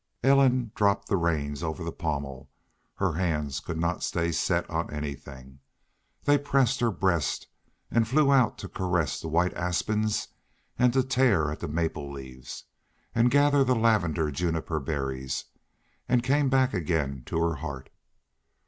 [0.23, 2.49] Ellen dropped the reins over the pommel.
[2.95, 5.59] Her hands could not stay set on anything.
[6.23, 7.45] They pressed her breast
[7.91, 10.29] and flew out to caress the white aspens
[10.75, 12.63] and to tear at the maple leaves,
[13.13, 15.45] and gather the lavender juniper berries,
[16.09, 17.91] and came back again to her heart.